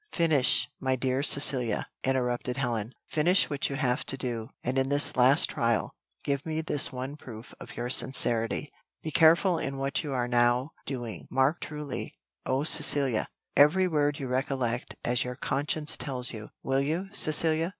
"Finish! 0.11 0.67
my 0.79 0.95
dear 0.95 1.21
Cecilia," 1.21 1.85
interrupted 2.03 2.57
Helen; 2.57 2.93
"finish 3.07 3.51
what 3.51 3.69
you 3.69 3.75
have 3.75 4.03
to 4.07 4.17
do, 4.17 4.49
and 4.63 4.79
in 4.79 4.89
this 4.89 5.15
last 5.15 5.47
trial, 5.51 5.93
give 6.23 6.43
me 6.43 6.59
this 6.61 6.91
one 6.91 7.15
proof 7.15 7.53
of 7.59 7.77
your 7.77 7.87
sincerity. 7.87 8.71
Be 9.03 9.11
careful 9.11 9.59
in 9.59 9.77
what 9.77 10.03
you 10.03 10.11
are 10.11 10.27
now 10.27 10.71
doing, 10.87 11.27
mark 11.29 11.59
truly 11.59 12.15
oh, 12.47 12.63
Cecilia! 12.63 13.27
every 13.55 13.87
word 13.87 14.17
you 14.17 14.27
recollect 14.27 14.95
as 15.05 15.23
your 15.23 15.35
conscience 15.35 15.95
tells 15.97 16.33
you. 16.33 16.49
Will 16.63 16.81
you, 16.81 17.09
Cecilia? 17.11 17.69